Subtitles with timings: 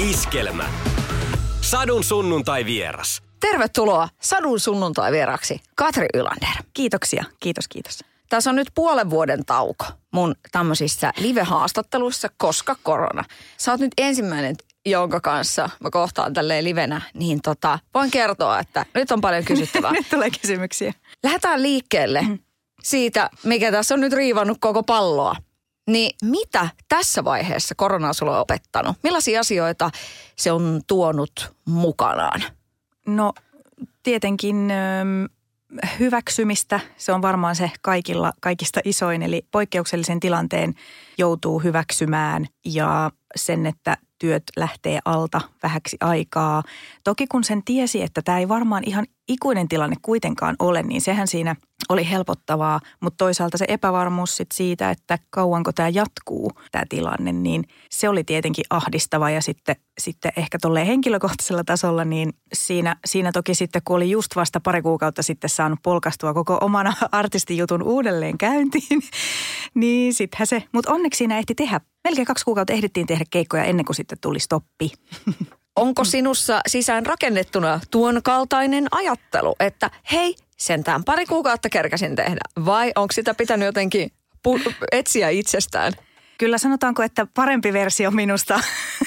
[0.00, 0.68] Iskelmä.
[1.60, 3.22] Sadun sunnuntai vieras.
[3.40, 6.48] Tervetuloa Sadun sunnuntai vieraksi Katri Ylander.
[6.74, 8.04] Kiitoksia, kiitos, kiitos.
[8.28, 13.24] Tässä on nyt puolen vuoden tauko mun tämmöisissä live-haastatteluissa, koska korona.
[13.56, 18.86] Sä oot nyt ensimmäinen, jonka kanssa mä kohtaan tälleen livenä, niin tota, voin kertoa, että
[18.94, 19.92] nyt on paljon kysyttävää.
[19.92, 20.92] Nyt tulee kysymyksiä.
[21.22, 22.26] Lähdetään liikkeelle
[22.82, 25.36] siitä, mikä tässä on nyt riivannut koko palloa.
[25.90, 28.96] Niin mitä tässä vaiheessa korona on opettanut?
[29.02, 29.90] Millaisia asioita
[30.36, 32.42] se on tuonut mukanaan?
[33.06, 33.32] No
[34.02, 34.72] tietenkin
[35.98, 39.22] hyväksymistä, se on varmaan se kaikilla, kaikista isoin.
[39.22, 40.74] Eli poikkeuksellisen tilanteen
[41.18, 46.62] joutuu hyväksymään ja sen, että työt lähtee alta vähäksi aikaa.
[47.04, 51.26] Toki kun sen tiesi, että tämä ei varmaan ihan ikuinen tilanne kuitenkaan ole, niin sehän
[51.26, 51.56] siinä
[51.88, 52.80] oli helpottavaa.
[53.00, 58.24] Mutta toisaalta se epävarmuus sit siitä, että kauanko tämä jatkuu, tämä tilanne, niin se oli
[58.24, 59.30] tietenkin ahdistava.
[59.30, 64.36] Ja sitten, sitten ehkä tolleen henkilökohtaisella tasolla, niin siinä, siinä toki sitten, kun oli just
[64.36, 69.02] vasta pari kuukautta sitten saanut polkastua koko omana artistijutun uudelleen käyntiin,
[69.74, 73.84] niin sittenhän se, mutta onneksi siinä ehti tehdä melkein kaksi kuukautta ehdittiin tehdä keikkoja ennen
[73.84, 74.92] kuin sitten tuli stoppi.
[75.76, 82.92] Onko sinussa sisään rakennettuna tuon kaltainen ajattelu, että hei, sentään pari kuukautta kerkäsin tehdä, vai
[82.96, 84.12] onko sitä pitänyt jotenkin
[84.48, 85.92] pu- etsiä itsestään?
[86.40, 88.60] Kyllä sanotaanko, että parempi versio minusta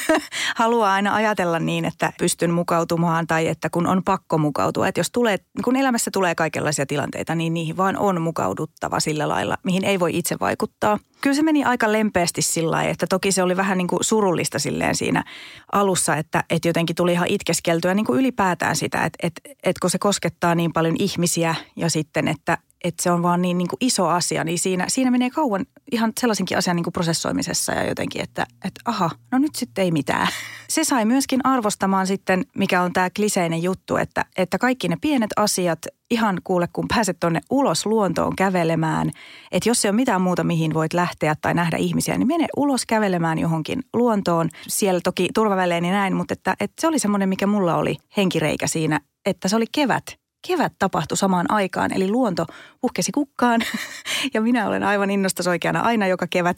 [0.56, 4.88] haluaa aina ajatella niin, että pystyn mukautumaan tai että kun on pakko mukautua.
[4.88, 9.58] Että jos tulee, kun elämässä tulee kaikenlaisia tilanteita, niin niihin vaan on mukauduttava sillä lailla,
[9.64, 11.00] mihin ei voi itse vaikuttaa.
[11.22, 14.60] Kyllä se meni aika lempeästi sillä lailla, että toki se oli vähän niin kuin surullista
[14.60, 15.24] silleen siinä
[15.72, 19.90] alussa, että, että jotenkin tuli ihan itkeskeltyä niin kuin ylipäätään sitä, että, että, että kun
[19.90, 23.78] se koskettaa niin paljon ihmisiä ja sitten, että, että se on vaan niin, niin kuin
[23.82, 28.22] iso asia, niin siinä, siinä menee kauan ihan sellaisenkin asian niin kuin prosessoimisessa ja jotenkin,
[28.22, 30.28] että, että aha, no nyt sitten ei mitään.
[30.70, 35.32] Se sai myöskin arvostamaan sitten, mikä on tämä kliseinen juttu, että, että kaikki ne pienet
[35.36, 35.80] asiat,
[36.12, 39.12] ihan kuule, kun pääset tuonne ulos luontoon kävelemään,
[39.52, 42.86] että jos ei ole mitään muuta, mihin voit lähteä tai nähdä ihmisiä, niin mene ulos
[42.86, 44.50] kävelemään johonkin luontoon.
[44.68, 49.00] Siellä toki turvaväleeni näin, mutta että, että se oli semmoinen, mikä mulla oli henkireikä siinä,
[49.26, 50.04] että se oli kevät–
[50.48, 52.46] kevät tapahtui samaan aikaan, eli luonto
[52.82, 53.62] puhkesi kukkaan
[54.34, 56.58] ja minä olen aivan innostas oikeana aina joka kevät.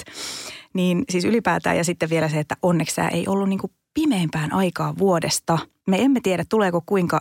[0.74, 4.54] Niin siis ylipäätään ja sitten vielä se, että onneksi tämä ei ollut niin kuin pimeämpään
[4.54, 5.58] aikaa vuodesta.
[5.88, 7.20] Me emme tiedä, tuleeko kuinka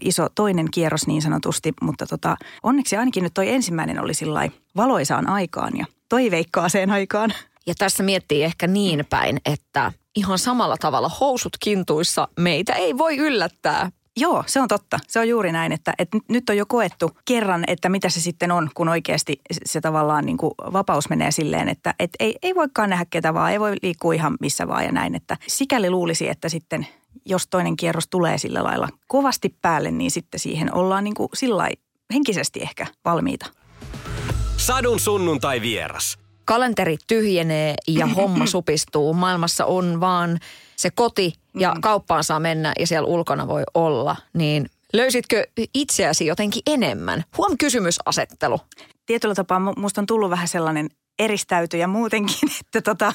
[0.00, 5.28] iso toinen kierros niin sanotusti, mutta tota, onneksi ainakin nyt toi ensimmäinen oli sillä valoisaan
[5.28, 7.32] aikaan ja toiveikkaaseen aikaan.
[7.66, 13.16] Ja tässä miettii ehkä niin päin, että ihan samalla tavalla housut kintuissa meitä ei voi
[13.16, 14.98] yllättää Joo, se on totta.
[15.08, 18.50] Se on juuri näin, että, että nyt on jo koettu kerran, että mitä se sitten
[18.50, 22.90] on, kun oikeasti se tavallaan niin kuin vapaus menee silleen, että, että ei, ei voikaan
[22.90, 25.14] nähdä ketä vaan, ei voi liikkua ihan missä vaan ja näin.
[25.14, 26.86] Että sikäli luulisi, että sitten
[27.26, 31.68] jos toinen kierros tulee sillä lailla kovasti päälle, niin sitten siihen ollaan niin kuin sillä
[32.14, 33.46] henkisesti ehkä valmiita.
[34.56, 36.18] Sadun sunnuntai vieras.
[36.44, 39.14] Kalenteri tyhjenee ja homma supistuu.
[39.14, 40.38] Maailmassa on vaan
[40.78, 41.80] se koti ja mm.
[41.80, 44.16] kauppaan saa mennä ja siellä ulkona voi olla.
[44.34, 47.24] Niin löysitkö itseäsi jotenkin enemmän?
[47.38, 48.60] Huom kysymysasettelu.
[49.06, 50.88] Tietyllä tapaa musta on tullut vähän sellainen
[51.18, 53.12] eristäytyjä muutenkin, että, tota,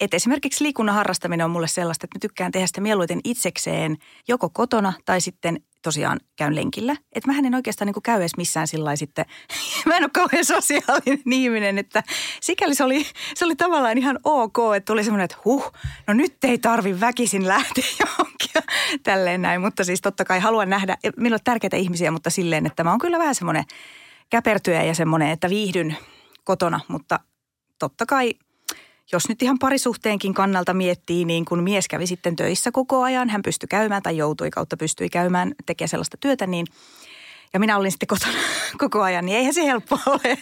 [0.00, 3.96] että esimerkiksi liikunnan harrastaminen on mulle sellaista, että mä tykkään tehdä sitä mieluiten itsekseen
[4.28, 6.96] joko kotona tai sitten tosiaan käyn lenkillä.
[7.12, 9.24] Että mä en oikeastaan niin käy edes missään sillä sitten.
[9.86, 12.02] mä en ole kauhean sosiaalinen ihminen, että
[12.40, 15.72] sikäli se oli, se oli tavallaan ihan ok, että tuli semmoinen, että huh,
[16.06, 18.72] no nyt ei tarvi väkisin lähteä johonkin
[19.02, 19.60] tälleen näin.
[19.60, 22.98] Mutta siis totta kai haluan nähdä, meillä on tärkeitä ihmisiä, mutta silleen, että mä oon
[22.98, 23.64] kyllä vähän semmoinen
[24.30, 25.96] käpertyä ja semmoinen, että viihdyn
[26.44, 27.20] kotona, mutta
[27.78, 28.34] totta kai–
[29.12, 33.42] jos nyt ihan parisuhteenkin kannalta miettii, niin kun mies kävi sitten töissä koko ajan, hän
[33.42, 36.66] pystyi käymään tai joutui kautta pystyi käymään, tekee sellaista työtä, niin
[37.52, 38.38] ja minä olin sitten kotona
[38.78, 40.38] koko ajan, niin eihän se helppoa ole.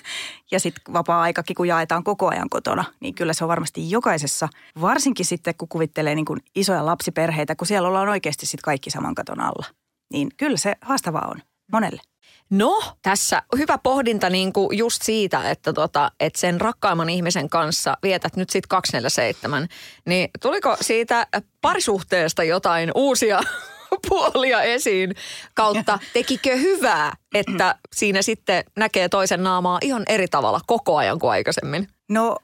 [0.51, 4.49] Ja sitten vapaa-aikakin, kun jaetaan koko ajan kotona, niin kyllä se on varmasti jokaisessa,
[4.81, 9.15] varsinkin sitten kun kuvittelee niin kuin isoja lapsiperheitä, kun siellä ollaan oikeasti sitten kaikki saman
[9.15, 9.67] katon alla.
[10.13, 11.43] Niin kyllä se haastavaa on
[11.73, 12.03] monelle.
[12.51, 17.97] No, tässä hyvä pohdinta niin kuin just siitä, että, tota, että sen rakkaimman ihmisen kanssa
[18.03, 19.69] vietät nyt sitten 247.
[20.07, 21.27] Niin tuliko siitä
[21.61, 23.41] parisuhteesta jotain uusia
[24.09, 25.15] puolia esiin
[25.55, 25.99] kautta?
[26.13, 31.89] Tekikö hyvää, että siinä sitten näkee toisen naamaa ihan eri tavalla koko ajan kuin aikaisemmin?
[32.09, 32.37] No,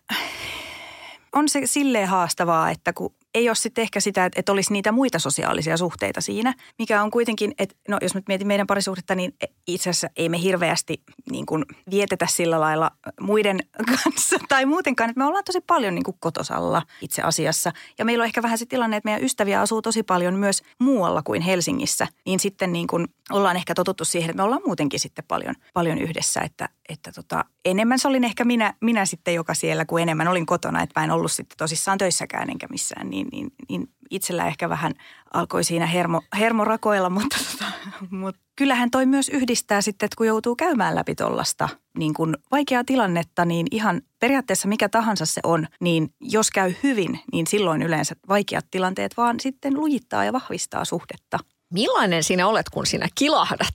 [1.32, 4.92] on se silleen haastavaa, että kun ei ole sitten ehkä sitä, että, että olisi niitä
[4.92, 9.34] muita sosiaalisia suhteita siinä, mikä on kuitenkin, että no jos nyt mietin meidän parisuhdetta, niin
[9.66, 12.90] itse asiassa ei me hirveästi niin kuin vietetä sillä lailla
[13.20, 17.72] muiden kanssa tai muutenkaan, että me ollaan tosi paljon niin kuin kotosalla itse asiassa.
[17.98, 21.22] Ja meillä on ehkä vähän se tilanne, että meidän ystäviä asuu tosi paljon myös muualla
[21.22, 25.24] kuin Helsingissä, niin sitten niin kuin ollaan ehkä totuttu siihen, että me ollaan muutenkin sitten
[25.28, 29.84] paljon, paljon yhdessä, että, että tota, enemmän se olin ehkä minä, minä sitten, joka siellä,
[29.84, 33.50] kuin enemmän olin kotona, että mä en ollut sitten tosissaan töissäkään enkä missään, niin, niin,
[33.68, 34.94] niin itsellä ehkä vähän
[35.34, 37.72] alkoi siinä hermo, hermo rakoilla, mutta, tota,
[38.10, 41.68] mutta kyllähän toi myös yhdistää sitten, että kun joutuu käymään läpi tuollaista
[41.98, 47.20] niin kuin vaikeaa tilannetta, niin ihan periaatteessa mikä tahansa se on, niin jos käy hyvin,
[47.32, 51.38] niin silloin yleensä vaikeat tilanteet vaan sitten lujittaa ja vahvistaa suhdetta.
[51.72, 53.74] Millainen sinä olet, kun sinä kilahdat?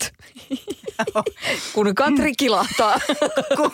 [1.73, 2.99] kun Katri kilahtaa.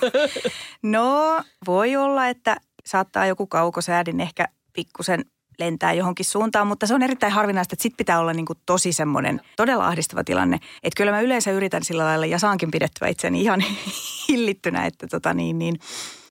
[0.84, 5.26] no, voi olla, että saattaa joku kaukosäädin ehkä pikkusen
[5.60, 8.94] lentää johonkin suuntaan, mutta se on erittäin harvinaista, että sit pitää olla niin kuin tosi
[8.94, 10.56] semmoinen todella ahdistava tilanne.
[10.84, 13.64] Että kyllä mä yleensä yritän sillä lailla ja saankin pidettyä itseni ihan
[14.30, 15.80] hillittynä, että tota niin, niin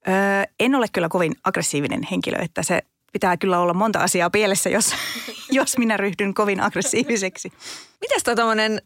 [0.09, 0.15] öö,
[0.61, 2.83] en ole kyllä kovin aggressiivinen henkilö, että se
[3.16, 4.94] pitää kyllä olla monta asiaa pielessä, jos,
[5.58, 7.52] jos minä ryhdyn kovin aggressiiviseksi.
[8.00, 8.34] Mitäs toi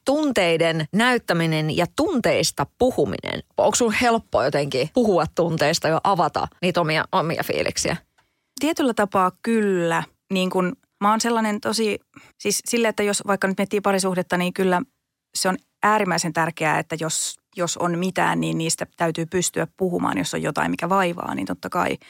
[0.04, 3.42] tunteiden näyttäminen ja tunteista puhuminen?
[3.56, 7.96] Onko sun helppo jotenkin puhua tunteista ja avata niitä omia, omia fiiliksiä?
[8.60, 10.02] Tietyllä tapaa kyllä.
[10.32, 11.98] Niin kun, mä oon sellainen tosi,
[12.38, 14.82] siis sille, että jos vaikka nyt miettii parisuhdetta, niin kyllä
[15.34, 20.18] se on äärimmäisen tärkeää, että jos, jos on mitään, niin niistä täytyy pystyä puhumaan.
[20.18, 21.96] Jos on jotain, mikä vaivaa, niin totta kai–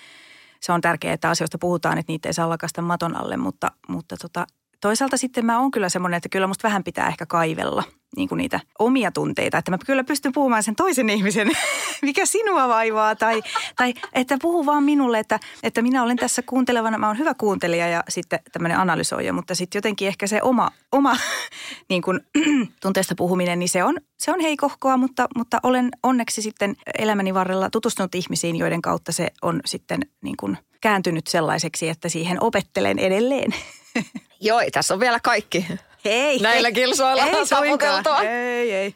[0.62, 4.17] se on tärkeää, että asioista puhutaan, että niitä ei saa lakasta maton alle, mutta, mutta
[4.17, 4.47] tota,
[4.81, 7.82] toisaalta sitten mä oon kyllä semmoinen, että kyllä musta vähän pitää ehkä kaivella
[8.17, 9.59] niin kuin niitä omia tunteita.
[9.59, 11.50] Että mä kyllä pystyn puhumaan sen toisen ihmisen,
[12.03, 13.17] mikä sinua vaivaa.
[13.17, 13.43] Tai,
[13.77, 16.99] tai että puhu vaan minulle, että, että minä olen tässä kuuntelevana.
[16.99, 19.32] Mä oon hyvä kuuntelija ja sitten tämmöinen analysoija.
[19.32, 21.17] Mutta sitten jotenkin ehkä se oma, oma
[21.91, 22.21] niin kuin,
[22.82, 24.97] tunteesta puhuminen, niin se on, se on heikohkoa.
[24.97, 30.37] Mutta, mutta olen onneksi sitten elämäni varrella tutustunut ihmisiin, joiden kautta se on sitten niin
[30.37, 33.55] kuin kääntynyt sellaiseksi, että siihen opettelen edelleen.
[34.41, 35.67] Joo, tässä on vielä kaikki.
[36.05, 36.39] Hei.
[36.39, 38.27] Näillä kilsoilla ei suinkaan.
[38.27, 38.95] Ei, ei.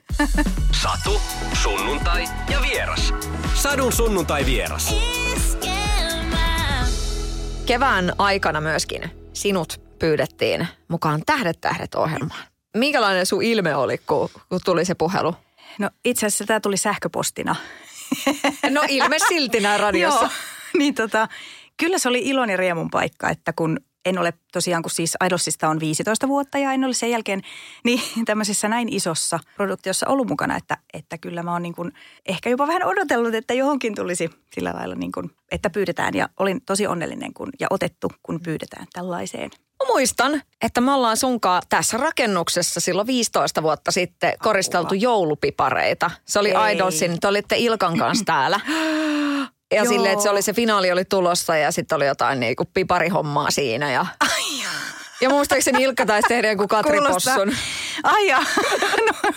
[0.82, 1.20] Satu,
[1.62, 3.14] sunnuntai ja vieras.
[3.54, 4.94] Sadun sunnuntai vieras.
[7.66, 12.44] Kevään aikana myöskin sinut pyydettiin mukaan Tähdet tähdet ohjelmaan.
[12.76, 15.34] Minkälainen sun ilme oli, kun, kun tuli se puhelu?
[15.78, 17.56] No itse asiassa tämä tuli sähköpostina.
[18.70, 20.20] No ilme silti näin radiossa.
[20.24, 20.30] Joo,
[20.78, 21.28] niin tota,
[21.76, 25.68] kyllä se oli ilon ja riemun paikka, että kun en ole tosiaan, kun siis Idolsista
[25.68, 27.42] on 15 vuotta ja en ole sen jälkeen
[27.84, 31.92] niin tämmöisessä näin isossa produktiossa ollut mukana, että, että kyllä mä oon niin kuin
[32.26, 36.60] ehkä jopa vähän odotellut, että johonkin tulisi sillä lailla niin kuin, että pyydetään ja olin
[36.66, 39.50] tosi onnellinen kun, ja otettu, kun pyydetään tällaiseen.
[39.54, 46.10] Mä muistan, että me ollaan sunkaan tässä rakennuksessa silloin 15 vuotta sitten koristeltu joulupipareita.
[46.24, 46.74] Se oli Ei.
[46.74, 48.60] Idolsin, te olitte Ilkan kanssa täällä.
[49.74, 53.50] Ja silleen, että se oli se finaali oli tulossa ja sitten oli jotain niinku piparihommaa
[53.50, 53.92] siinä.
[53.92, 54.54] Ja, Ai
[55.20, 57.34] ja muistaakseni Ilkka taisi tehdä joku Katri Kuulostaa.
[57.36, 57.54] Possun.
[58.02, 58.38] Ai ja.
[59.08, 59.30] no,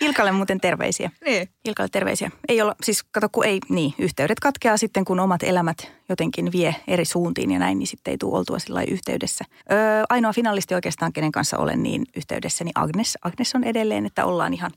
[0.00, 1.10] Ilkalle muuten terveisiä.
[1.24, 1.48] Niin.
[1.64, 2.30] Ilkalle terveisiä.
[2.48, 6.76] Ei olla, siis kato kun ei, niin, yhteydet katkeaa sitten kun omat elämät jotenkin vie
[6.86, 9.44] eri suuntiin ja näin, niin sitten ei tule oltua sillä yhteydessä.
[9.72, 9.78] Öö,
[10.08, 13.18] ainoa finalisti oikeastaan, kenen kanssa olen niin yhteydessä, niin Agnes.
[13.22, 14.70] Agnes on edelleen, että ollaan ihan,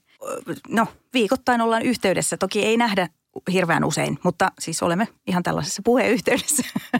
[0.70, 2.38] no viikoittain ollaan yhteydessä.
[2.38, 3.08] Toki ei nähdä
[3.52, 6.64] hirveän usein, mutta siis olemme ihan tällaisessa puheyhteydessä.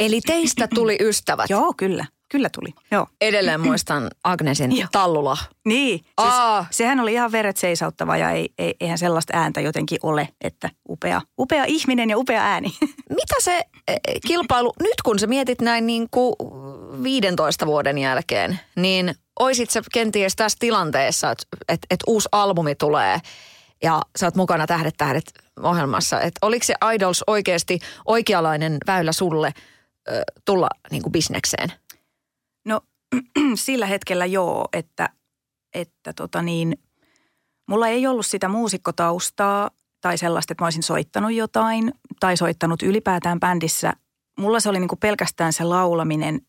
[0.00, 1.50] Eli teistä tuli ystävät?
[1.50, 2.04] Joo, kyllä.
[2.32, 3.06] Kyllä tuli, joo.
[3.20, 5.38] Edelleen muistan Agnesin tallula.
[5.64, 6.34] Niin, siis
[6.70, 11.20] sehän oli ihan veret seisauttava ja ei, ei, eihän sellaista ääntä jotenkin ole, että upea,
[11.38, 12.68] upea ihminen ja upea ääni.
[13.20, 13.94] Mitä se e,
[14.26, 16.34] kilpailu, nyt kun sä mietit näin niin kuin
[17.02, 23.20] 15 vuoden jälkeen, niin oisit sä kenties tässä tilanteessa, että, että, että uusi albumi tulee
[23.82, 25.24] ja sä oot mukana Tähdet tähdet
[25.62, 26.20] ohjelmassa.
[26.20, 29.52] Että oliko se Idols oikeasti oikeanlainen väylä sulle
[30.08, 31.72] ö, tulla niin kuin bisnekseen?
[32.66, 32.80] No
[33.54, 35.08] sillä hetkellä joo, että,
[35.74, 36.78] että tota niin,
[37.68, 39.70] mulla ei ollut sitä muusikkotaustaa
[40.00, 43.92] tai sellaista, että mä olisin soittanut jotain tai soittanut ylipäätään bändissä.
[44.38, 46.40] Mulla se oli niin kuin pelkästään se laulaminen,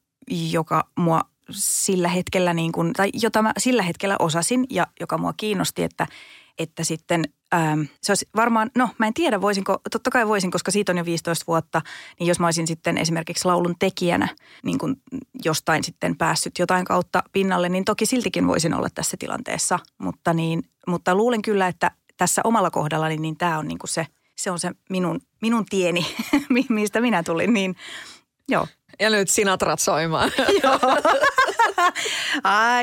[0.52, 1.22] joka mua
[1.52, 6.08] sillä hetkellä niin kuin, tai jota mä sillä hetkellä osasin ja joka mua kiinnosti, että,
[6.60, 10.72] että sitten ähm, se olisi varmaan, no mä en tiedä voisinko, totta kai voisin, koska
[10.72, 11.81] siitä on jo 15 vuotta,
[12.19, 14.27] niin jos mä olisin sitten esimerkiksi laulun tekijänä
[14.63, 14.95] niin kuin
[15.45, 19.79] jostain sitten päässyt jotain kautta pinnalle, niin toki siltikin voisin olla tässä tilanteessa.
[19.98, 24.07] Mutta, niin, mutta luulen kyllä, että tässä omalla kohdallani niin tämä on niin kuin se,
[24.38, 26.05] se on se minun, minun tieni,
[26.69, 27.75] mistä minä tulin, niin
[28.50, 28.67] joo.
[29.00, 30.31] Ja nyt Sinatrat soimaan.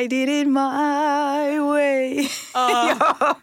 [0.01, 2.27] I did it my way.
[2.89, 3.35] Joo.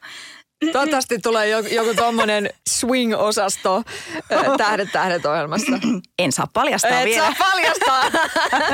[0.72, 3.84] Toivottavasti tulee joku, joku tommonen swing-osasto
[4.32, 5.72] äh, Tähdet tähdet ohjelmassa.
[6.20, 7.26] En saa paljastaa Et vielä.
[7.26, 8.04] saa paljastaa.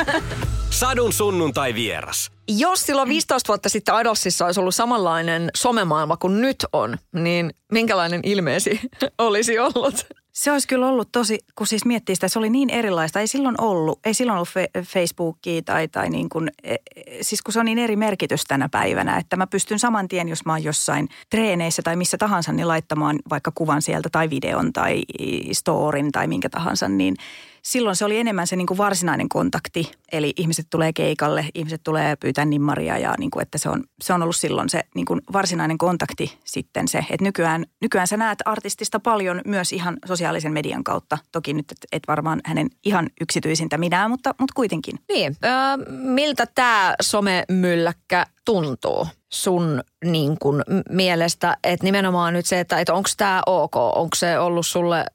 [0.70, 2.32] Sadun sunnuntai vieras.
[2.48, 8.22] Jos silloin 15 vuotta sitten Idolsissa olisi ollut samanlainen somemaailma kuin nyt on, niin minkälainen
[8.24, 8.80] ilmeesi
[9.18, 10.08] olisi ollut?
[10.34, 13.20] Se olisi kyllä ollut tosi, kun siis miettii sitä, se oli niin erilaista.
[13.20, 16.78] Ei silloin ollut, ei silloin ollut fe- Facebookia tai, tai niin kuin, e- e-
[17.22, 20.46] siis kun se on niin eri merkitys tänä päivänä, että mä pystyn saman tien, jos
[20.46, 25.04] mä oon jossain treeneissä tai missä tahansa, niin laittamaan vaikka kuvan sieltä tai videon tai
[25.52, 27.16] storin tai minkä tahansa, niin
[27.64, 29.92] silloin se oli enemmän se niin kuin varsinainen kontakti.
[30.12, 34.14] Eli ihmiset tulee keikalle, ihmiset tulee pyytää nimmaria ja niin kuin, että se on, se
[34.14, 36.98] on ollut silloin se niin kuin varsinainen kontakti sitten se.
[36.98, 41.18] Että nykyään, nykyään sä näet artistista paljon myös ihan sosiaalisen median kautta.
[41.32, 45.00] Toki nyt et, et varmaan hänen ihan yksityisintä minä, mutta, mutta kuitenkin.
[45.10, 45.52] Niin, öö,
[45.90, 51.58] miltä tämä somemylläkkä tuntuu sun niin kun, mielestä?
[51.64, 55.06] Että nimenomaan nyt se, että, että onko tämä ok, onko se ollut sulle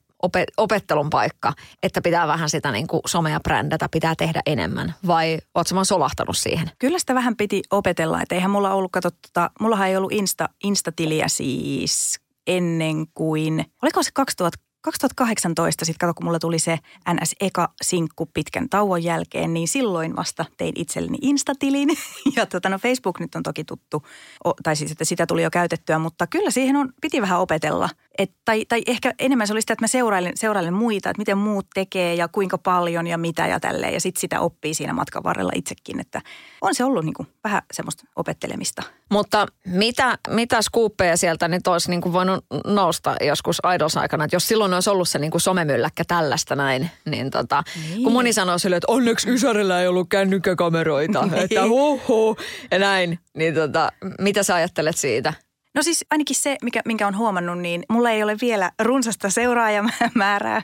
[0.57, 4.93] opettelun paikka, että pitää vähän sitä niin kuin somea brändätä, pitää tehdä enemmän?
[5.07, 6.71] Vai ootko vaan solahtanut siihen?
[6.79, 10.49] Kyllä sitä vähän piti opetella, että eihän mulla ollut, kato, tota, mullahan ei ollut Insta,
[10.63, 16.79] Insta-tiliä siis ennen kuin, oliko se 2000, 2018 sitten kato, kun mulla tuli se
[17.13, 21.89] NS-eka sinkku pitkän tauon jälkeen, niin silloin vasta tein itselleni Insta-tilin.
[22.35, 24.03] Ja tota, no Facebook nyt on toki tuttu,
[24.45, 27.89] o, tai siis että sitä tuli jo käytettyä, mutta kyllä siihen on, piti vähän opetella.
[28.19, 31.37] Et, tai, tai ehkä enemmän se oli sitä, että mä seurailen, seurailen muita, että miten
[31.37, 33.93] muut tekee ja kuinka paljon ja mitä ja tälleen.
[33.93, 36.21] Ja sitten sitä oppii siinä matkan varrella itsekin, että
[36.61, 38.83] on se ollut niin kuin vähän semmoista opettelemista.
[39.11, 44.23] Mutta mitä, mitä skuuppeja sieltä nyt olisi niin kuin voinut nousta joskus Idols aikana?
[44.23, 48.03] Että jos silloin olisi ollut se niin kuin somemylläkkä tällaista näin, niin, tota, niin.
[48.03, 51.33] kun moni sanoo sille, että onneksi Ysärillä ei ollut kännykkäkameroita, Niin.
[51.43, 52.37] että huhu
[52.71, 55.33] ja näin, niin tota, mitä sä ajattelet siitä?
[55.75, 60.61] No siis ainakin se, mikä, minkä on huomannut, niin mulla ei ole vielä runsasta seuraajamäärää,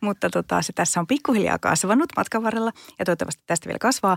[0.00, 4.16] mutta tota, se tässä on pikkuhiljaa kasvanut matkan varrella ja toivottavasti tästä vielä kasvaa.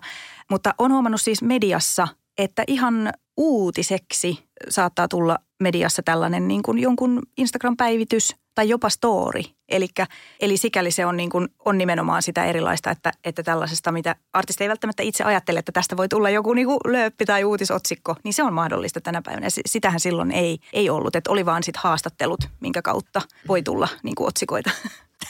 [0.50, 2.08] Mutta on huomannut siis mediassa,
[2.38, 9.42] että ihan uutiseksi saattaa tulla mediassa tällainen niin kuin jonkun Instagram-päivitys tai jopa story.
[9.70, 10.08] Elikkä,
[10.40, 14.64] eli sikäli se on, niin kuin, on nimenomaan sitä erilaista, että, että tällaisesta, mitä artisti
[14.64, 18.34] ei välttämättä itse ajattele, että tästä voi tulla joku niin kuin lööppi tai uutisotsikko, niin
[18.34, 19.48] se on mahdollista tänä päivänä.
[19.66, 24.16] Sitähän silloin ei, ei ollut, että oli vaan sit haastattelut, minkä kautta voi tulla niin
[24.16, 24.72] kuin otsikoita.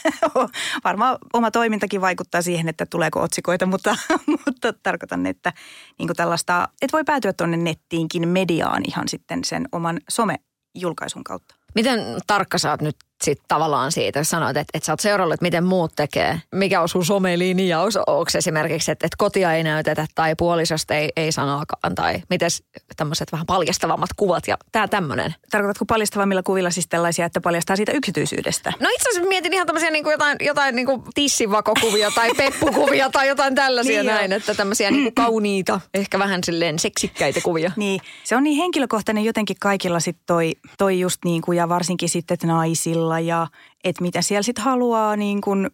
[0.84, 3.96] Varmaan oma toimintakin vaikuttaa siihen, että tuleeko otsikoita, mutta,
[4.46, 5.52] mutta tarkoitan, että
[5.98, 11.54] niin kuin tällaista, että voi päätyä tuonne nettiinkin mediaan ihan sitten sen oman some-julkaisun kautta.
[11.74, 15.34] Miten tarkka sä oot nyt sit tavallaan siitä, jos sanoit, että, että sä oot seurannut,
[15.34, 16.40] että miten muut tekee?
[16.54, 17.96] Mikä on sun somelinjaus?
[17.96, 22.50] Onko esimerkiksi, että, että kotia ei näytetä tai puolisosta ei, ei sanoakaan tai miten
[22.96, 25.34] tämmöiset vähän paljastavammat kuvat ja tää tämmöinen?
[25.50, 28.72] Tarkoitatko paljastavammilla kuvilla siis tällaisia, että paljastaa siitä yksityisyydestä?
[28.80, 33.10] No itse asiassa mietin ihan tämmöisiä niin kuin jotain, jotain niin kuin tissivakokuvia tai peppukuvia
[33.10, 37.72] tai jotain tällaisia Niin näin, että tämmöisiä niin kuin kauniita, ehkä vähän silleen seksikkäitä kuvia.
[37.82, 42.08] Niin, se on niin henkilökohtainen jotenkin kaikilla sitten toi, toi just niin kuin, ja varsinkin
[42.08, 43.48] sitten naisilla ja
[43.84, 45.70] että mitä siellä sitten haluaa niin kuin,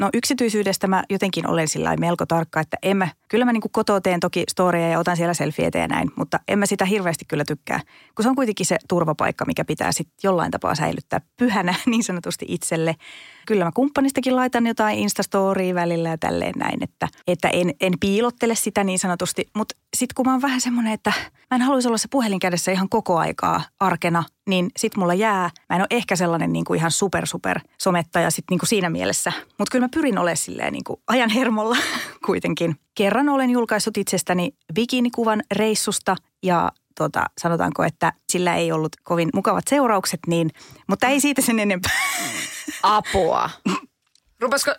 [0.00, 4.00] no yksityisyydestä mä jotenkin olen sillä melko tarkka, että en mä, kyllä mä niin kotoa
[4.00, 7.44] teen toki storia ja otan siellä selfieitä ja näin, mutta en mä sitä hirveästi kyllä
[7.44, 7.80] tykkää,
[8.14, 12.46] kun se on kuitenkin se turvapaikka, mikä pitää sitten jollain tapaa säilyttää pyhänä niin sanotusti
[12.48, 12.96] itselle.
[13.46, 18.54] Kyllä mä kumppanistakin laitan jotain Instastoriin välillä ja tälleen näin, että, että en, en piilottele
[18.54, 19.46] sitä niin sanotusti.
[19.56, 21.12] Mutta sitten kun mä oon vähän semmoinen, että
[21.50, 25.50] mä en haluaisi olla se puhelin kädessä ihan koko aikaa arkena, niin sit mulla jää.
[25.70, 28.90] Mä en ole ehkä sellainen niin kuin ihan super super somettaja sit niin kuin siinä
[28.90, 29.32] mielessä.
[29.58, 31.76] Mutta kyllä mä pyrin olemaan silleen niin kuin ajan hermolla
[32.26, 32.76] kuitenkin.
[32.94, 39.64] Kerran olen julkaissut itsestäni bikinikuvan reissusta ja tota, sanotaanko, että sillä ei ollut kovin mukavat
[39.68, 40.50] seuraukset, niin,
[40.88, 41.92] mutta ei siitä sen enempää.
[42.82, 43.50] Apua.
[44.42, 44.70] Rupesko,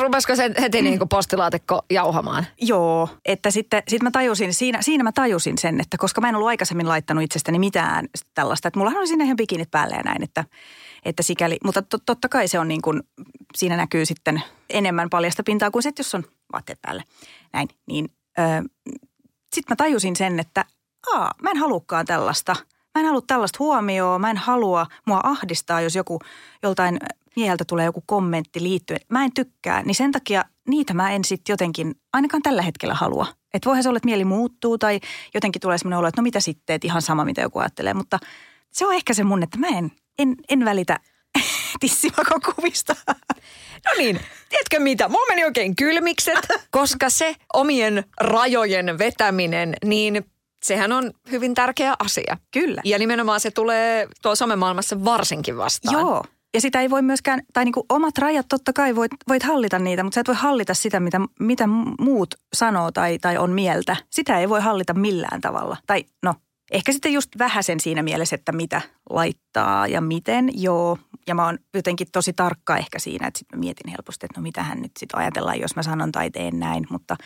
[0.00, 2.46] rupesko se heti niin kuin postilaatikko jauhamaan?
[2.60, 6.34] Joo, että sitten sit mä tajusin, siinä, siinä mä tajusin sen, että koska mä en
[6.34, 10.22] ollut aikaisemmin laittanut itsestäni mitään tällaista, että mullahan oli siinä ihan bikinit päälle ja näin,
[10.22, 10.44] että,
[11.04, 13.02] että sikäli, mutta to, totta kai se on niin kuin,
[13.56, 17.02] siinä näkyy sitten enemmän paljasta pintaa kuin se, että jos on vaatteet päällä.
[17.52, 18.08] Näin, niin
[19.54, 20.64] sitten mä tajusin sen, että
[21.12, 22.56] aa, mä en halukkaan tällaista.
[22.94, 26.18] Mä en halua tällaista huomioon, mä en halua, mua ahdistaa, jos joku
[26.62, 26.98] joltain
[27.36, 29.00] mieheltä tulee joku kommentti liittyen.
[29.08, 33.26] Mä en tykkää, niin sen takia niitä mä en sitten jotenkin ainakaan tällä hetkellä halua.
[33.54, 35.00] Että voihan se olla, että mieli muuttuu tai
[35.34, 37.94] jotenkin tulee semmoinen olo, että no mitä sitten, että ihan sama mitä joku ajattelee.
[37.94, 38.18] Mutta
[38.72, 41.00] se on ehkä se mun, että mä en, en, en välitä
[41.80, 42.96] tissivakokuvista.
[43.84, 45.08] No niin, tiedätkö mitä?
[45.08, 46.38] Mulla meni oikein kylmikset,
[46.70, 50.24] koska se omien rajojen vetäminen, niin
[50.62, 52.36] sehän on hyvin tärkeä asia.
[52.50, 52.82] Kyllä.
[52.84, 56.00] Ja nimenomaan se tulee tuolla somemaailmassa varsinkin vastaan.
[56.00, 56.24] Joo.
[56.54, 59.78] Ja sitä ei voi myöskään, tai niin kuin omat rajat totta kai voit, voit hallita
[59.78, 61.66] niitä, mutta sä et voi hallita sitä, mitä, mitä
[62.00, 63.96] muut sanoo tai, tai on mieltä.
[64.10, 65.76] Sitä ei voi hallita millään tavalla.
[65.86, 66.34] Tai no,
[66.72, 68.80] ehkä sitten just vähäsen siinä mielessä, että mitä
[69.10, 70.98] laittaa ja miten, joo.
[71.26, 74.82] Ja mä oon jotenkin tosi tarkka ehkä siinä, että sitten mietin helposti, että no mitähän
[74.82, 76.86] nyt sitten ajatellaan, jos mä sanon tai teen näin.
[76.90, 77.16] Mutta,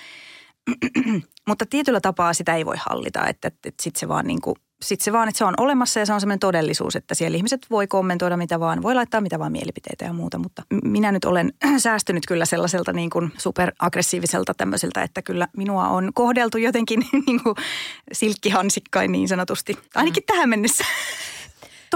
[1.48, 4.56] mutta tietyllä tapaa sitä ei voi hallita, että, että, että sitten se vaan niin kuin
[4.82, 7.66] sitten se vaan, että se on olemassa ja se on semmoinen todellisuus, että siellä ihmiset
[7.70, 11.52] voi kommentoida mitä vaan, voi laittaa mitä vaan mielipiteitä ja muuta, mutta minä nyt olen
[11.78, 17.56] säästynyt kyllä sellaiselta niin kuin superaggressiiviselta tämmöiseltä, että kyllä minua on kohdeltu jotenkin niin kuin
[18.12, 20.26] silkkihansikkain niin sanotusti, ainakin mm.
[20.26, 20.84] tähän mennessä.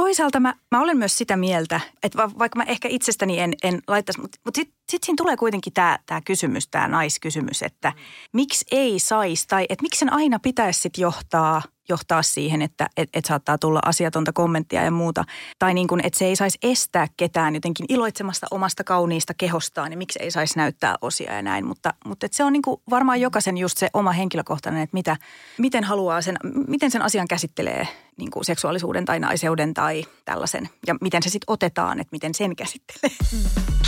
[0.00, 3.80] Toisaalta mä, mä olen myös sitä mieltä, että va, vaikka mä ehkä itsestäni en, en
[3.88, 7.92] laittaisi, mutta, mutta sitten sit siinä tulee kuitenkin tämä, tämä kysymys, tämä naiskysymys, että
[8.32, 13.08] miksi ei saisi tai että miksi sen aina pitäisi sitten johtaa– johtaa siihen, että et,
[13.14, 15.24] et saattaa tulla asiatonta kommenttia ja muuta.
[15.58, 19.98] Tai niin kuin, että se ei saisi estää ketään jotenkin iloitsemasta omasta kauniista kehostaan, niin
[19.98, 21.66] miksi ei saisi näyttää osia ja näin.
[21.66, 25.16] Mutta, mutta että se on niin kuin varmaan jokaisen just se oma henkilökohtainen, että mitä,
[25.58, 26.36] miten haluaa sen,
[26.68, 27.88] miten sen asian käsittelee
[28.20, 30.68] niin kuin seksuaalisuuden tai naiseuden tai tällaisen.
[30.86, 33.16] Ja miten se sitten otetaan, että miten sen käsittelee.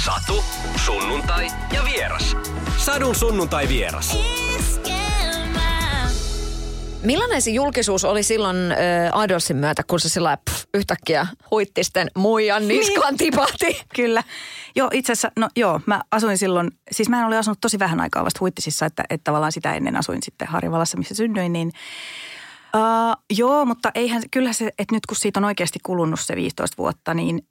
[0.04, 0.44] Satu,
[0.76, 2.36] sunnuntai ja vieras.
[2.76, 4.18] Sadun sunnuntai vieras.
[7.02, 8.78] Millainen se julkisuus oli silloin äh,
[9.12, 13.18] Adolfsin myötä, kun se sillä pff, yhtäkkiä huittisten muijan niskaan niin.
[13.18, 13.82] tipahti?
[13.94, 14.22] Kyllä.
[14.76, 18.24] Joo, itse asiassa, no joo, mä asuin silloin, siis mä olin asunut tosi vähän aikaa
[18.24, 21.72] vasta huittisissa, että, että tavallaan sitä ennen asuin sitten Harjavalassa, missä synnyin, niin
[22.76, 26.76] Uh, joo, mutta eihän, kyllä se, että nyt kun siitä on oikeasti kulunut se 15
[26.78, 27.46] vuotta, niin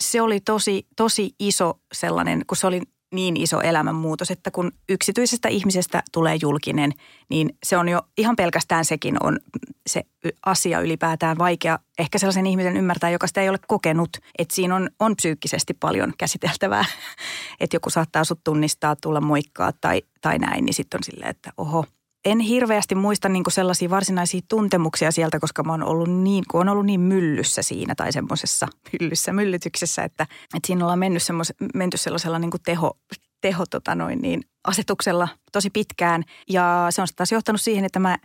[0.00, 2.82] se oli tosi, tosi iso sellainen, kun se oli
[3.14, 6.92] niin iso elämänmuutos, että kun yksityisestä ihmisestä tulee julkinen,
[7.30, 9.38] niin se on jo ihan pelkästään sekin on
[9.86, 10.02] se
[10.46, 14.10] asia ylipäätään vaikea ehkä sellaisen ihmisen ymmärtää, joka sitä ei ole kokenut.
[14.38, 16.84] Että siinä on, on psyykkisesti paljon käsiteltävää,
[17.60, 21.52] että joku saattaa sut tunnistaa, tulla moikkaa tai, tai näin, niin sitten on silleen, että
[21.56, 21.84] oho–
[22.24, 26.68] en hirveästi muista niin sellaisia varsinaisia tuntemuksia sieltä, koska mä oon ollut niin, kun on
[26.68, 30.22] ollut niin myllyssä siinä tai semmoisessa myllyssä, myllytyksessä, että,
[30.54, 32.98] että siinä ollaan mennyt semmos, menty sellaisella niin teho,
[33.40, 36.24] teho tota noin, niin asetuksella tosi pitkään.
[36.48, 38.18] Ja se on taas johtanut siihen, että mä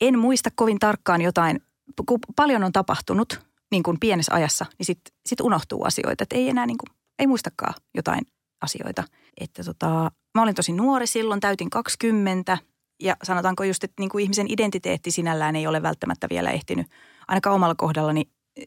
[0.00, 1.60] en muista kovin tarkkaan jotain,
[2.06, 6.22] kun paljon on tapahtunut niin kuin pienessä ajassa, niin sitten sit unohtuu asioita.
[6.22, 8.20] Että ei enää niin kuin, ei muistakaan jotain
[8.62, 9.04] asioita.
[9.40, 12.58] Että tota, mä olin tosi nuori silloin, täytin 20–
[13.00, 16.86] ja sanotaanko just, että niin kuin ihmisen identiteetti sinällään ei ole välttämättä vielä ehtinyt
[17.28, 18.24] ainakaan omalla kohdallani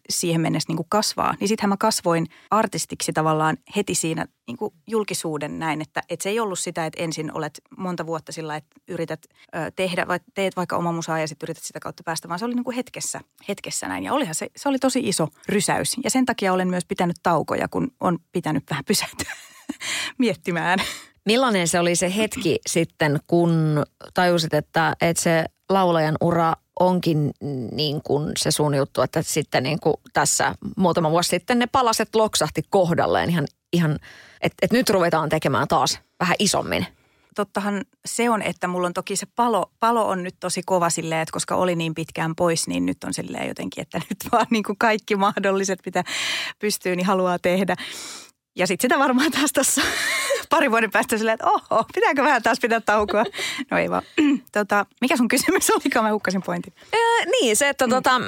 [0.10, 1.36] siihen mennessä niin kuin kasvaa.
[1.40, 6.30] Niin sittenhän mä kasvoin artistiksi tavallaan heti siinä niin kuin julkisuuden näin, että, että se
[6.30, 10.56] ei ollut sitä, että ensin olet monta vuotta sillä, että yrität ö, tehdä, vai teet
[10.56, 13.22] vaikka oma musaa ja sitten yrität sitä kautta päästä, vaan se oli niin kuin hetkessä,
[13.48, 14.04] hetkessä näin.
[14.04, 15.96] Ja olihan se, se oli tosi iso rysäys.
[16.04, 19.32] Ja sen takia olen myös pitänyt taukoja, kun on pitänyt vähän pysähtyä
[20.18, 20.80] miettimään.
[21.26, 23.84] Millainen se oli se hetki sitten, kun
[24.14, 27.32] tajusit, että, että se laulajan ura onkin
[27.72, 32.16] niin kuin se sun juttu, että sitten niin kuin tässä muutama vuosi sitten ne palaset
[32.16, 33.92] loksahti kohdalleen ihan, ihan
[34.42, 36.88] että, että nyt ruvetaan tekemään taas vähän isommin
[37.36, 41.22] tottahan se on, että mulla on toki se palo, palo on nyt tosi kova silleen,
[41.22, 44.64] että koska oli niin pitkään pois, niin nyt on silleen jotenkin, että nyt vaan niin
[44.64, 46.04] kuin kaikki mahdolliset, mitä
[46.60, 47.76] pystyy, niin haluaa tehdä.
[48.56, 49.82] Ja sitten sitä varmaan taas tuossa
[50.50, 53.24] pari vuoden päästä silleen, että oho, pitääkö vähän taas pitää taukoa?
[53.72, 54.04] No ei vaan.
[54.52, 56.74] tota, mikä sun kysymys oli, mä hukkasin pointin?
[56.94, 57.90] Öö, niin, se, että mm.
[57.90, 58.26] tota, mm,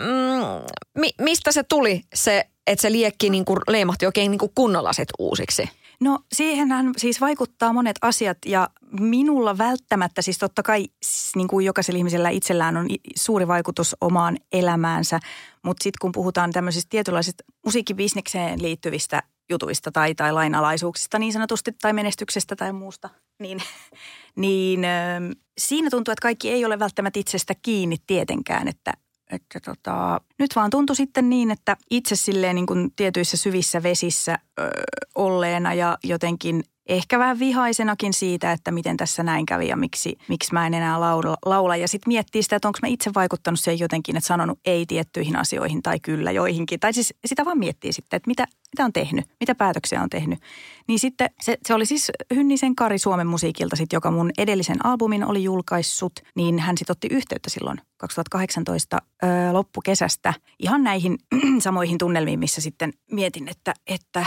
[0.98, 4.94] mi, mistä se tuli se, että se liekki niin kuin leimahti oikein niin kuin kunnolla
[4.94, 5.70] sit uusiksi?
[6.00, 10.88] No siihenhän siis vaikuttaa monet asiat ja minulla välttämättä, siis totta kai
[11.36, 15.20] niin kuin jokaisella ihmisellä itsellään on suuri vaikutus omaan elämäänsä,
[15.64, 21.94] mutta sitten kun puhutaan tämmöisistä tietynlaisista musiikkibisnekseen liittyvistä jutuista tai, tai lainalaisuuksista niin sanotusti tai
[21.94, 23.62] menestyksestä tai muusta, niin,
[24.36, 25.22] niin äh,
[25.58, 28.94] siinä tuntuu, että kaikki ei ole välttämättä itsestä kiinni tietenkään, että,
[29.32, 34.40] että tota, nyt vaan tuntui sitten niin, että itse silleen niin kuin tietyissä syvissä vesissä
[34.60, 34.70] ö,
[35.16, 40.54] olleena ja jotenkin ehkä vähän vihaisenakin siitä, että miten tässä näin kävi ja miksi, miksi
[40.54, 41.38] mä en enää laula.
[41.46, 41.76] laula.
[41.76, 45.36] Ja sitten miettii sitä, että onko mä itse vaikuttanut siihen jotenkin, että sanonut ei tiettyihin
[45.36, 46.80] asioihin tai kyllä joihinkin.
[46.80, 50.40] Tai siis sitä vaan miettii sitten, että mitä, mitä on tehnyt, mitä päätöksiä on tehnyt.
[50.88, 55.26] Niin sitten se, se oli siis Hynnisen Kari Suomen musiikilta, sit, joka mun edellisen albumin
[55.26, 61.18] oli julkaissut, niin hän sitten otti yhteyttä silloin 2018 ö, loppukesästä ihan näihin
[61.60, 64.26] samoihin tunnelmiin, missä sitten mietin, että, että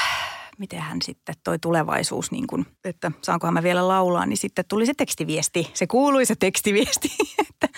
[0.59, 4.87] miten hän sitten toi tulevaisuus, niin kuin, että saankohan mä vielä laulaa, niin sitten tuli
[4.87, 7.09] se tekstiviesti, se kuuluisa tekstiviesti,
[7.51, 7.69] että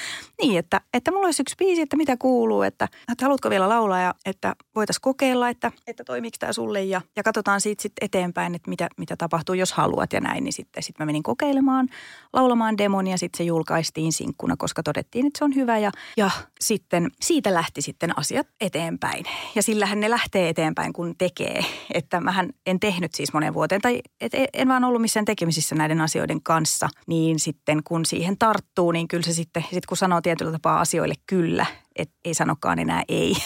[0.43, 4.01] niin, että, että mulla olisi yksi biisi, että mitä kuuluu, että, että haluatko vielä laulaa
[4.01, 8.55] ja että voitaisiin kokeilla, että, että toimiiko tämä sulle ja, ja katsotaan siitä sitten eteenpäin,
[8.55, 11.89] että mitä, mitä tapahtuu, jos haluat ja näin, niin sitten sit mä menin kokeilemaan,
[12.33, 16.31] laulamaan demon ja sitten se julkaistiin sinkkuna, koska todettiin, että se on hyvä ja, ja
[16.61, 19.25] sitten siitä lähti sitten asiat eteenpäin.
[19.55, 21.65] Ja sillähän ne lähtee eteenpäin, kun tekee,
[21.95, 26.01] että mähän en tehnyt siis moneen vuoteen tai et, en vaan ollut missään tekemisissä näiden
[26.01, 30.53] asioiden kanssa, niin sitten kun siihen tarttuu, niin kyllä se sitten, sit kun sanoo tietyllä
[30.53, 33.37] tapaa asioille kyllä, että ei sanokaan enää ei,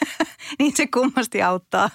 [0.58, 1.90] niin se kummasti auttaa.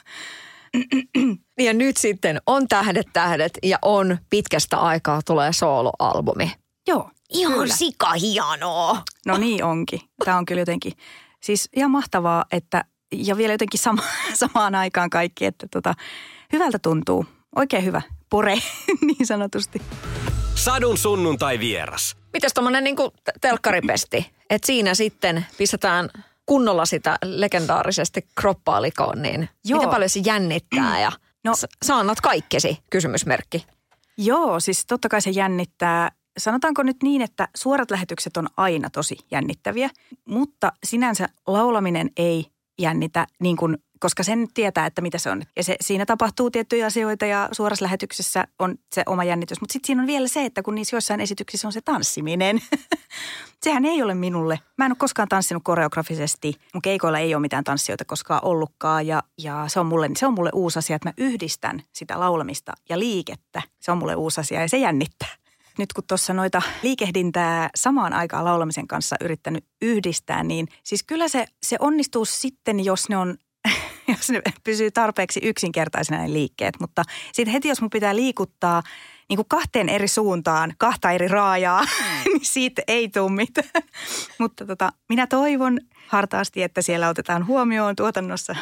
[1.59, 6.51] Ja nyt sitten on Tähdet tähdet ja on pitkästä aikaa tulee sooloalbumi.
[6.87, 7.75] Joo, Ihan kyllä.
[7.75, 9.01] sika hienoa.
[9.25, 10.01] No niin onkin.
[10.25, 10.93] Tämä on kyllä jotenkin,
[11.43, 14.01] siis ihan mahtavaa, että ja vielä jotenkin sama,
[14.33, 15.93] samaan aikaan kaikki, että tota,
[16.53, 17.25] hyvältä tuntuu.
[17.55, 18.55] Oikein hyvä pore
[19.07, 19.81] niin sanotusti.
[20.55, 22.17] Sadun sunnuntai vieras.
[22.33, 22.95] Mitäs tuommoinen niin
[23.41, 26.09] telkkaripesti, että siinä sitten pistetään
[26.45, 29.79] kunnolla sitä legendaarisesti kroppaa likoon, niin Joo.
[29.79, 31.11] miten paljon se jännittää ja
[31.45, 31.53] no,
[31.85, 33.65] sä annat kaikkesi, kysymysmerkki.
[34.17, 36.11] Joo, siis totta kai se jännittää.
[36.37, 39.89] Sanotaanko nyt niin, että suorat lähetykset on aina tosi jännittäviä,
[40.25, 42.45] mutta sinänsä laulaminen ei
[42.79, 45.41] jännitä niin kuin koska sen tietää, että mitä se on.
[45.55, 49.61] Ja se, siinä tapahtuu tiettyjä asioita ja suorassa lähetyksessä on se oma jännitys.
[49.61, 52.61] Mutta sitten siinä on vielä se, että kun niissä joissain esityksissä on se tanssiminen.
[53.63, 54.59] Sehän ei ole minulle.
[54.77, 56.53] Mä en ole koskaan tanssinut koreografisesti.
[56.73, 60.33] Mun keikoilla ei ole mitään tanssijoita koskaan ollutkaan ja, ja se, on mulle, se on
[60.33, 63.61] mulle uusi asia, että mä yhdistän sitä laulamista ja liikettä.
[63.79, 65.39] Se on mulle uusi asia ja se jännittää
[65.79, 71.45] nyt kun tuossa noita liikehdintää samaan aikaan laulamisen kanssa yrittänyt yhdistää, niin siis kyllä se,
[71.63, 73.37] se onnistuu sitten, jos ne on
[74.17, 76.79] jos ne pysyy tarpeeksi yksinkertaisena ne liikkeet.
[76.79, 78.83] Mutta sitten heti, jos mun pitää liikuttaa
[79.29, 81.87] niin kuin kahteen eri suuntaan, kahta eri raajaa, mm.
[82.33, 83.83] niin siitä ei tule mitään.
[84.39, 88.55] Mutta tota, minä toivon hartaasti, että siellä otetaan huomioon tuotannossa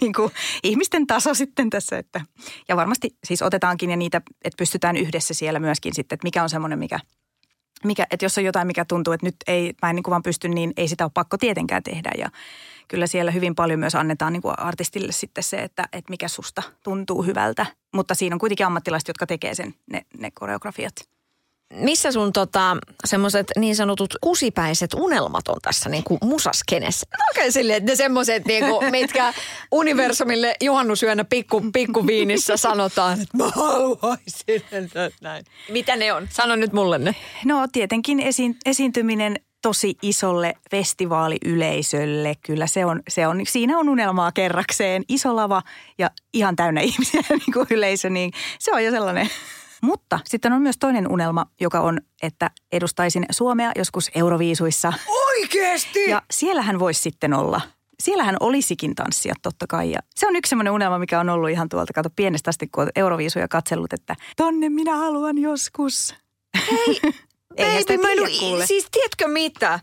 [0.00, 0.30] niin kuin
[0.62, 1.98] ihmisten taso sitten tässä.
[1.98, 2.20] Että,
[2.68, 6.50] ja varmasti siis otetaankin ja niitä, että pystytään yhdessä siellä myöskin sitten, että mikä on
[6.50, 7.00] semmoinen, mikä
[7.84, 10.22] mikä, että jos on jotain, mikä tuntuu, että nyt ei, mä en niin kuin vaan
[10.22, 12.10] pysty, niin ei sitä ole pakko tietenkään tehdä.
[12.18, 12.30] Ja
[12.88, 16.62] kyllä siellä hyvin paljon myös annetaan niin kuin artistille sitten se, että, että mikä susta
[16.82, 17.66] tuntuu hyvältä.
[17.94, 20.94] Mutta siinä on kuitenkin ammattilaiset, jotka tekee sen, ne, ne koreografiat.
[21.74, 27.06] Missä sun tota, semmoiset niin sanotut kusipäiset unelmat on tässä niin kuin musaskenessä?
[27.30, 29.34] Oikein silleen, että ne semmoiset, niin kuin, mitkä
[29.72, 34.62] universumille juhannusyönä pikku, pikkuviinissä sanotaan, että mä haluaisin
[35.20, 35.44] näin.
[35.70, 36.28] Mitä ne on?
[36.30, 37.14] Sano nyt mulle ne.
[37.44, 42.34] No tietenkin esi- esiintyminen tosi isolle festivaaliyleisölle.
[42.46, 45.02] Kyllä se on, se on, siinä on unelmaa kerrakseen.
[45.08, 45.62] Iso lava
[45.98, 49.30] ja ihan täynnä ihmisiä niin kuin yleisö, niin se on jo sellainen.
[49.82, 54.92] Mutta sitten on myös toinen unelma, joka on, että edustaisin Suomea joskus Euroviisuissa.
[55.08, 56.10] Oikeesti?
[56.10, 57.60] Ja siellähän voisi sitten olla
[58.02, 59.90] siellähän olisikin tanssia totta kai.
[59.90, 62.88] Ja se on yksi semmoinen unelma, mikä on ollut ihan tuolta, kato pienestä asti, kun
[62.96, 66.14] Euroviisuja katsellut, että tonne minä haluan joskus.
[66.70, 67.00] Hei,
[67.56, 68.08] Eihän Baby, mä
[68.60, 69.80] en, siis tiedätkö mitä?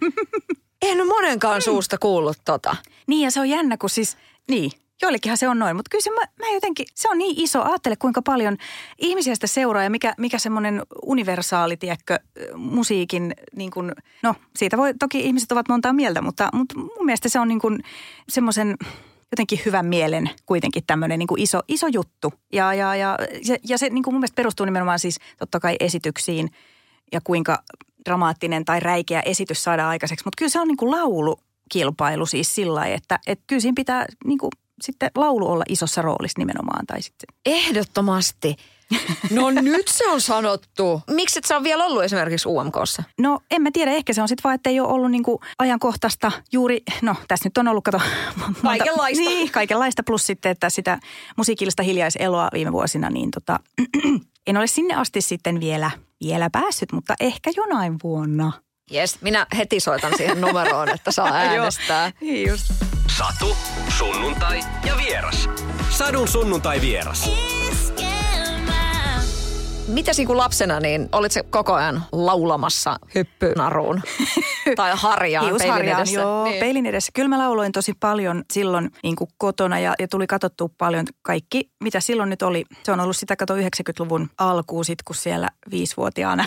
[0.82, 1.64] en ole monenkaan mm.
[1.64, 2.76] suusta kuullut tota.
[3.08, 4.18] Niin ja se on jännä, kun siis,
[4.50, 7.64] niin, joillekinhan se on noin, mutta kyllä se, mä, mä jotenkin, se on niin iso.
[7.64, 8.58] Ajattele, kuinka paljon
[8.98, 12.20] ihmisiä sitä seuraa ja mikä, mikä semmoinen universaali, tiedätkö,
[12.56, 13.92] musiikin, niin kuin,
[14.24, 17.60] no siitä voi, toki ihmiset ovat montaa mieltä, mutta, mutta mun mielestä se on niin
[17.60, 17.84] kuin
[18.30, 18.78] semmoisen
[19.32, 22.34] jotenkin hyvän mielen kuitenkin tämmöinen niin kuin iso, iso juttu.
[22.54, 25.76] Ja, ja, ja, ja, ja se niin kuin mun mielestä perustuu nimenomaan siis totta kai
[25.80, 26.50] esityksiin–
[27.14, 27.64] ja kuinka
[28.06, 30.26] dramaattinen tai räikeä esitys saadaan aikaiseksi.
[30.26, 34.06] Mutta kyllä se on niin kuin laulukilpailu siis sillä lailla, että, että kyllä siinä pitää
[34.26, 36.86] niin kuin sitten laulu olla isossa roolissa nimenomaan.
[36.86, 37.28] Tai sitten.
[37.46, 38.56] Ehdottomasti.
[39.32, 41.02] No nyt se on sanottu.
[41.10, 43.04] Miksi et sä on vielä ollut esimerkiksi UMKssa?
[43.20, 46.32] No en mä tiedä, ehkä se on sitten vaan, että ei ole ollut niinku ajankohtaista
[46.52, 48.02] juuri, no tässä nyt on ollut, kato.
[48.40, 49.24] Monta, kaikenlaista.
[49.24, 51.00] Niin, kaikenlaista plus sitten, että sitä
[51.38, 53.60] musiikillista hiljaiseloa viime vuosina, niin tota,
[54.48, 55.92] en ole sinne asti sitten vielä
[56.24, 58.52] vielä päässyt, mutta ehkä jonain vuonna.
[58.92, 62.12] Jes, minä heti soitan siihen numeroon, että saa äänestää.
[62.22, 62.72] niin just.
[63.18, 63.58] Satu,
[63.98, 65.50] sunnuntai ja vieras.
[65.90, 67.30] Sadun sunnuntai vieras.
[69.88, 74.02] Mitä niin lapsena, niin olitko koko ajan laulamassa hyppynaruun?
[74.76, 76.20] tai harjaan peilin edessä?
[76.20, 76.60] joo, Niin.
[76.60, 77.12] peilin edessä.
[77.16, 81.72] Kyllä mä lauloin tosi paljon silloin niin kuin kotona ja, ja tuli katsottua paljon kaikki,
[81.84, 82.66] mitä silloin nyt oli.
[82.84, 86.46] Se on ollut sitä kato 90-luvun alkuun sit, kun siellä viisivuotiaana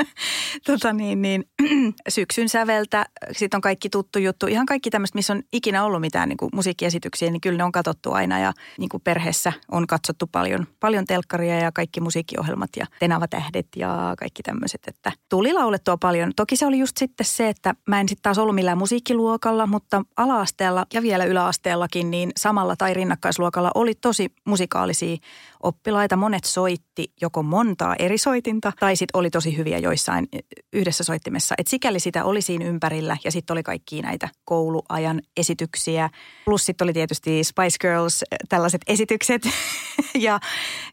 [0.66, 1.44] tota niin, niin,
[2.08, 3.06] syksyn säveltä.
[3.32, 4.46] Sitten on kaikki tuttu juttu.
[4.46, 7.72] Ihan kaikki tämmöistä, missä on ikinä ollut mitään niin kuin musiikkiesityksiä, niin kyllä ne on
[7.72, 8.38] katsottu aina.
[8.38, 14.14] Ja niin kuin perheessä on katsottu paljon, paljon telkkaria ja kaikki musiikkiohjelmat ja Tenava-tähdet ja
[14.18, 14.80] kaikki tämmöiset.
[14.86, 16.32] Että tuli laulettua paljon.
[16.36, 20.02] Toki se oli just sitten se, että mä en sitten taas ollut millään musiikkiluokalla, mutta
[20.16, 25.16] ala-asteella ja vielä yläasteellakin, niin samalla tai rinnakkaisluokalla oli tosi musikaalisia
[25.62, 26.16] oppilaita.
[26.16, 30.28] Monet soitti joko montaa eri soitinta tai sitten oli tosi hyviä joissain
[30.72, 31.54] yhdessä soittimessa.
[31.58, 36.10] Et sikäli sitä oli siinä ympärillä ja sitten oli kaikki näitä kouluajan esityksiä.
[36.44, 39.42] Plus sitten oli tietysti Spice Girls, tällaiset esitykset.
[40.14, 40.40] ja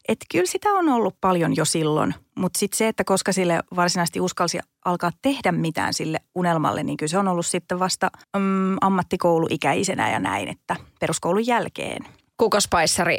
[0.07, 2.15] et kyllä sitä on ollut paljon jo silloin.
[2.35, 7.09] Mutta sitten se, että koska sille varsinaisesti uskalsi alkaa tehdä mitään sille unelmalle, niin kyllä
[7.09, 12.05] se on ollut sitten vasta mm, ammattikouluikäisenä ja näin, että peruskoulun jälkeen.
[12.37, 13.17] Kuka Spiceri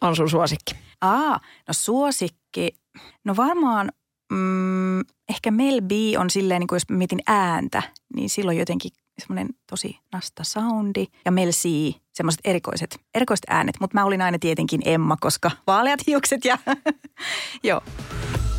[0.00, 0.74] on sun suosikki?
[1.00, 2.76] Aa, no suosikki.
[3.24, 3.92] No varmaan
[4.32, 7.82] mm, ehkä Mel B on silleen, niin kuin jos mietin ääntä,
[8.14, 11.06] niin silloin jotenkin semmoinen tosi nasta soundi.
[11.24, 11.68] Ja Mel C,
[12.12, 13.74] semmoiset erikoiset, erikoiset äänet.
[13.80, 16.58] Mutta mä olin aina tietenkin Emma, koska vaaleat hiukset ja
[17.64, 17.80] joo.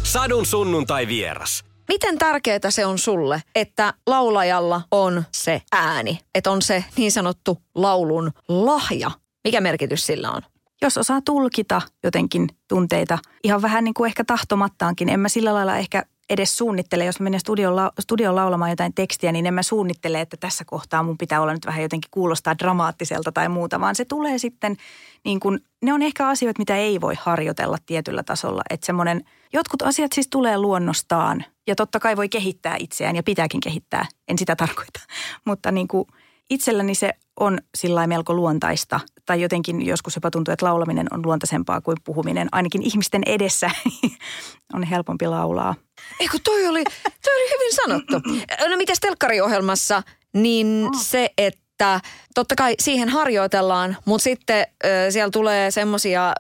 [0.03, 1.63] Sadun sunnuntai vieras.
[1.87, 7.61] Miten tärkeää se on sulle, että laulajalla on se ääni, että on se niin sanottu
[7.75, 9.11] laulun lahja?
[9.45, 10.41] Mikä merkitys sillä on?
[10.81, 15.10] jos osaa tulkita jotenkin tunteita, ihan vähän niin kuin ehkä tahtomattaankin.
[15.10, 18.93] En mä sillä lailla ehkä edes suunnittele, jos mä menen studioon, lau- studioon laulamaan jotain
[18.93, 22.58] tekstiä, niin en mä suunnittele, että tässä kohtaa mun pitää olla nyt vähän jotenkin kuulostaa
[22.58, 24.77] dramaattiselta tai muuta, vaan se tulee sitten
[25.25, 28.62] niin kuin, ne on ehkä asioita, mitä ei voi harjoitella tietyllä tasolla.
[28.69, 33.62] Että semmoinen, jotkut asiat siis tulee luonnostaan ja totta kai voi kehittää itseään ja pitääkin
[33.62, 34.99] kehittää, en sitä tarkoita.
[35.45, 36.08] Mutta niin kuin
[36.49, 39.00] itselläni se on sillä melko luontaista.
[39.26, 42.48] Tai jotenkin joskus jopa tuntuu, että laulaminen on luontaisempaa kuin puhuminen.
[42.52, 43.71] Ainakin ihmisten edessä
[44.74, 45.76] on helpompi laulaa.
[46.19, 46.84] Eikö toi oli,
[47.24, 48.30] toi oli hyvin sanottu.
[48.69, 52.02] No mitäs telkkariohjelmassa, niin se, että
[52.36, 56.34] totta kai siihen harjoitellaan, mutta sitten ö, siellä tulee semmoisia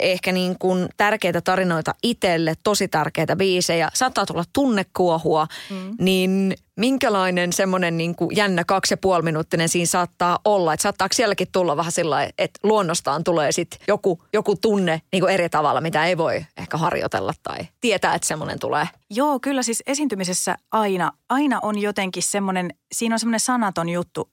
[0.00, 3.90] ehkä niin kuin tärkeitä tarinoita itselle, tosi tärkeitä biisejä.
[3.94, 5.96] Saattaa tulla tunnekuohua, mm.
[6.00, 10.72] niin minkälainen semmoinen niin kuin jännä kaksi ja puoli minuuttinen siinä saattaa olla?
[10.72, 15.34] Että saattaako sielläkin tulla vähän sillä että luonnostaan tulee sitten joku, joku tunne niin kuin
[15.34, 18.88] eri tavalla, mitä ei voi ehkä harjoitella tai tietää, että semmoinen tulee?
[19.10, 24.30] Joo, kyllä siis esiintymisessä aina, aina on jotenkin semmoinen, siinä on semmoinen sanaton juttu,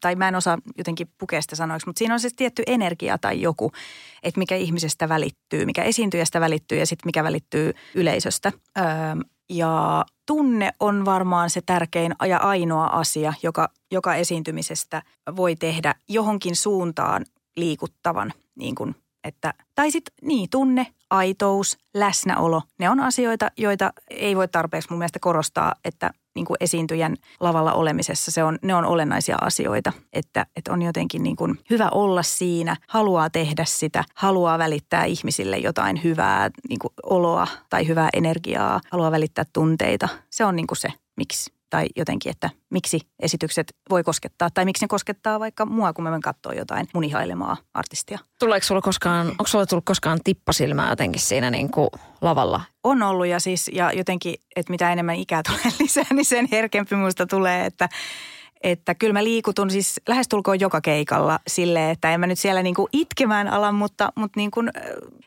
[0.00, 3.40] tai mä en osaa jotenkin pukea sitä sanoiksi, mutta siinä on se tietty energia tai
[3.40, 3.72] joku,
[4.22, 8.52] että mikä ihmisestä välittyy, mikä esiintyjästä välittyy ja sitten mikä välittyy yleisöstä.
[8.78, 8.84] Öö,
[9.50, 15.02] ja tunne on varmaan se tärkein ja ainoa asia, joka, joka esiintymisestä
[15.36, 17.24] voi tehdä johonkin suuntaan
[17.56, 24.36] liikuttavan, niin kuin, että, tai sitten niin, tunne, aitous, läsnäolo, ne on asioita, joita ei
[24.36, 28.84] voi tarpeeksi mun mielestä korostaa, että niin kuin esiintyjän lavalla olemisessa se on, ne on
[28.84, 34.58] olennaisia asioita, että, että on jotenkin niin kuin hyvä olla siinä, haluaa tehdä sitä, haluaa
[34.58, 40.08] välittää ihmisille jotain hyvää niin kuin oloa tai hyvää energiaa, haluaa välittää tunteita.
[40.30, 44.84] Se on niin kuin se, miksi tai jotenkin, että miksi esitykset voi koskettaa tai miksi
[44.84, 48.18] ne koskettaa vaikka mua, kun mä menen katsoa jotain mun ihailemaa artistia.
[48.38, 51.88] Tuleeko sulla koskaan, onko sulla tullut koskaan tippasilmää jotenkin siinä niin kuin
[52.20, 52.60] lavalla?
[52.84, 56.96] On ollut ja siis ja jotenkin, että mitä enemmän ikää tulee lisää, niin sen herkempi
[56.96, 57.88] musta tulee, että
[58.62, 62.88] että kyllä mä liikutun siis lähestulkoon joka keikalla silleen, että en mä nyt siellä niinku
[62.92, 64.70] itkemään ala, mutta, mutta niin kuin,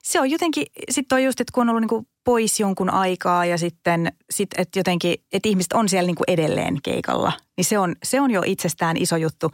[0.04, 3.58] se on jotenkin, sitten on just, että kun on ollut niinku pois jonkun aikaa ja
[3.58, 8.22] sitten, sit, että jotenkin, että ihmiset on siellä niinku edelleen keikalla, niin se on, se
[8.22, 9.52] on jo itsestään iso juttu.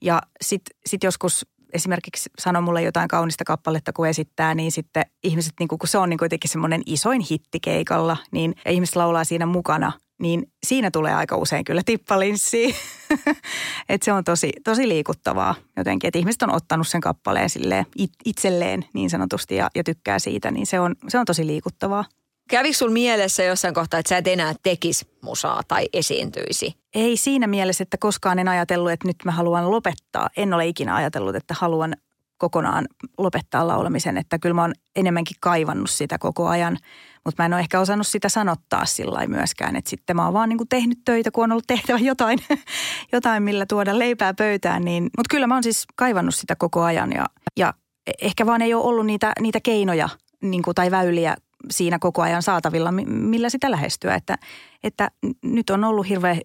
[0.00, 5.52] Ja sitten sit joskus esimerkiksi sanoo mulle jotain kaunista kappaletta, kun esittää, niin sitten ihmiset,
[5.58, 9.92] niin kun se on niin kuitenkin semmoinen isoin hitti keikalla, niin ihmiset laulaa siinä mukana,
[10.22, 12.76] niin siinä tulee aika usein kyllä tippalinssi.
[13.88, 17.86] että se on tosi, tosi liikuttavaa jotenkin, että ihmiset on ottanut sen kappaleen silleen
[18.24, 22.04] itselleen niin sanotusti ja, ja tykkää siitä, niin se on, se on tosi liikuttavaa.
[22.50, 26.76] Kävikö sul mielessä jossain kohtaa, että sä et enää tekisi musaa tai esiintyisi?
[26.94, 30.28] Ei siinä mielessä, että koskaan en ajatellut, että nyt mä haluan lopettaa.
[30.36, 31.96] En ole ikinä ajatellut, että haluan
[32.42, 32.86] kokonaan
[33.18, 34.16] lopettaa laulamisen.
[34.16, 36.78] Että kyllä mä oon enemmänkin kaivannut sitä koko ajan.
[37.24, 39.76] Mutta mä en ole ehkä osannut sitä sanottaa sillä myöskään.
[39.76, 42.38] Että sitten mä oon vaan niinku tehnyt töitä, kun on ollut tehtävä jotain,
[43.12, 44.84] jotain millä tuoda leipää pöytään.
[44.84, 47.12] Niin, mutta kyllä mä oon siis kaivannut sitä koko ajan.
[47.12, 47.26] Ja,
[47.56, 47.74] ja
[48.22, 50.08] ehkä vaan ei ole ollut niitä, niitä keinoja
[50.42, 51.36] niin kuin, tai väyliä
[51.70, 54.14] siinä koko ajan saatavilla, millä sitä lähestyä.
[54.14, 54.36] Että,
[54.84, 55.10] että
[55.42, 56.40] nyt on ollut hirveän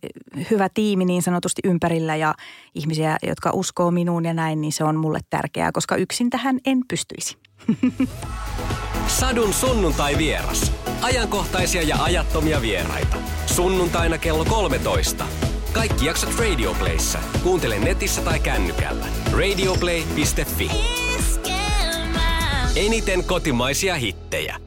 [0.51, 2.33] hyvä tiimi niin sanotusti ympärillä ja
[2.75, 6.79] ihmisiä, jotka uskoo minuun ja näin, niin se on mulle tärkeää, koska yksin tähän en
[6.87, 7.37] pystyisi.
[9.07, 10.71] Sadun sunnuntai vieras.
[11.01, 13.17] Ajankohtaisia ja ajattomia vieraita.
[13.45, 15.25] Sunnuntaina kello 13.
[15.73, 17.19] Kaikki jaksot Radioplayssa.
[17.43, 19.05] Kuuntele netissä tai kännykällä.
[19.31, 20.71] Radioplay.fi.
[22.75, 24.66] Eniten kotimaisia hittejä.